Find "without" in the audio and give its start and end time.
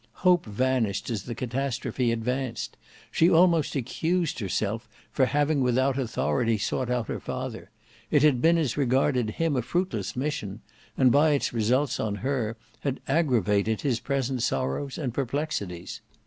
5.61-5.95